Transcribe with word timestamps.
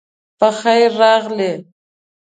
پخير 0.39 0.89
راغلئ 1.01 1.53